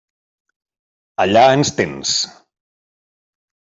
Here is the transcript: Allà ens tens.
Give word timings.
Allà 1.25 1.45
ens 1.57 1.73
tens. 1.81 2.15